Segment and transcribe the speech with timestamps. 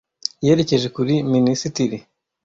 [0.47, 1.97] Yerekeje kuri minisitiri.